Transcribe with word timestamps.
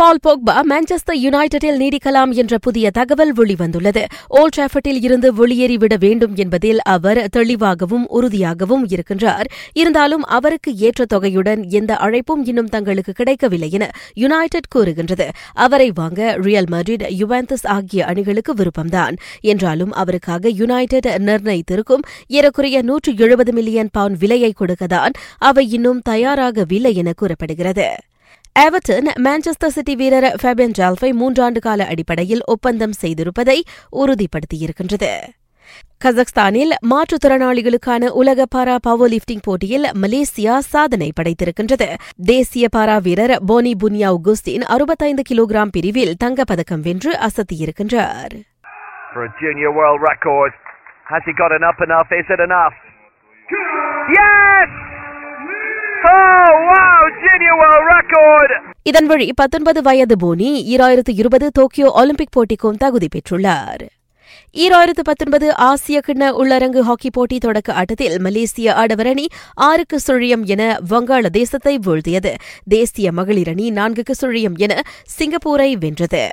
Paul 0.00 0.18
Pogba 0.26 0.60
Manchester 0.70 1.14
யுனைடெடில் 1.14 1.78
நீடிக்கலாம் 1.78 2.30
என்ற 2.30 2.58
புதிய 2.58 2.90
தகவல் 2.90 3.32
வெளிவந்துள்ளது. 3.32 4.04
ஓல்ட் 4.28 4.56
டிராஃபர்டில் 4.56 5.04
இருந்து 5.04 5.34
வெளியேறிவிட 5.34 5.94
வேண்டும் 5.98 6.36
என்பதில் 6.36 6.82
அவர் 6.82 7.28
தெளிவாகவும் 7.28 8.08
உறுதியாகவும் 8.08 8.86
இருக்கின்றார். 8.86 9.44
இருந்தாலும் 9.72 10.24
அவருக்கு 10.24 10.76
ஏற்ற 10.76 11.04
தொகையுடன் 11.14 11.68
எந்த 11.68 11.94
அழைப்பும் 11.94 12.42
இன்னும் 12.44 12.66
தங்களுக்கு 12.66 13.12
கிடைக்கவில்லை 13.12 13.70
என 13.70 13.90
யுனைடெட் 14.14 14.68
கூறுகின்றது. 14.68 15.28
அவரை 15.52 15.90
வாங்க 15.94 16.34
ரியல் 16.34 16.66
மட்ரிட் 16.70 17.06
யுவாந்தஸ் 17.18 17.66
ஆகிய 17.66 18.04
அணிகளுக்கு 18.04 18.54
விருப்பம்தான். 18.54 19.16
என்றாலும் 19.40 19.92
அவருக்காக 19.92 20.48
யுனைடெட் 20.48 21.06
நிர்ணயித்திருக்கும் 21.06 22.02
ஏறக்குறைய 22.26 22.82
நூற்று 22.82 23.16
எழுபது 23.16 23.52
மில்லியன் 23.52 23.88
பவுண்ட் 23.92 24.18
விலையை 24.18 24.52
கொடுக்கதான் 24.60 25.10
அவை 25.38 25.70
இன்னும் 25.70 26.02
தயாராகவில்லை 26.08 26.94
என 26.94 27.12
கூறப்படுகிறது. 27.16 27.94
எவர்டன் 28.56 29.08
மான்செஸ்டர் 29.24 29.74
சிட்டி 29.74 29.94
வீரர் 29.94 30.28
ஃபெபியன் 30.40 30.74
ஜால்ஃபை 30.78 31.10
மூன்றாண்டு 31.20 31.60
கால 31.60 31.84
அடிப்படையில் 31.86 32.42
ஒப்பந்தம் 32.46 32.96
செய்திருப்பதை 33.00 33.58
உறுதிப்படுத்தியிருக்கின்றது 34.00 35.12
கசக்ஸ்தானில் 36.00 36.72
மாற்றுத்திறனாளிகளுக்கான 36.90 38.10
உலக 38.20 38.46
பாரா 38.54 38.76
பவர் 38.82 39.10
லிப்டிங் 39.10 39.44
போட்டியில் 39.44 39.86
மலேசியா 40.02 40.54
சாதனை 40.68 41.08
படைத்திருக்கின்றது 41.12 41.88
தேசிய 42.26 42.66
பாரா 42.76 42.96
வீரர் 42.98 43.36
போனி 43.46 43.74
புனியாவ் 43.82 44.20
குஸ்டின் 44.26 44.66
அறுபத்தைந்து 44.68 45.24
கிலோகிராம் 45.30 45.74
பிரிவில் 45.76 46.14
தங்கப்பதக்கம் 46.24 46.84
வென்று 46.88 47.12
அசத்தியிருக்கின்றார் 47.20 48.36
for 49.12 49.22
a 49.24 49.32
junior 49.38 49.70
world 49.72 50.00
record. 50.02 50.52
Has 51.06 51.22
he 51.24 51.32
got 51.34 51.52
enough 51.52 51.80
enough? 51.80 52.10
Is 52.12 52.28
it 52.28 52.40
enough? 52.40 52.74
Yes! 54.10 54.68
இதன் 58.82 59.06
வழி 59.06 59.32
பத்தொன்பது 59.34 59.82
வயது 59.82 60.16
போனி 60.18 60.76
ஈராயிரத்து 60.76 61.12
இருபது 61.12 61.50
டோக்கியோ 61.52 61.90
ஒலிம்பிக் 61.90 62.32
போட்டிக்கும் 62.32 62.76
தகுதி 62.76 63.08
பெற்றுள்ளார். 63.14 63.86
ஈராயிரத்து 64.52 65.02
பத்தொன்பது 65.02 65.56
ஆசிய 65.56 66.00
கிண்ண 66.06 66.30
உள்ளரங்கு 66.30 66.78
ஹாக்கி 66.78 67.10
போட்டி 67.10 67.38
தொடக்க 67.38 67.72
ஆட்டத்தில் 67.72 68.20
மலேசிய 68.20 68.74
ஆடவர் 68.74 69.06
அணி 69.06 69.26
ஆறுக்கு 69.54 69.98
சுழியம் 70.06 70.44
என 70.44 70.78
வங்காளதேசத்தை 70.90 71.76
வீழ்த்தியது. 71.86 72.34
தேசிய 72.64 73.12
மகளிர் 73.12 73.48
அணி 73.48 73.70
நான்குக்கு 73.70 74.14
சுழியம் 74.22 74.56
என 74.56 74.82
சிங்கப்பூரை 75.18 75.72
வென்றது. 75.72 76.28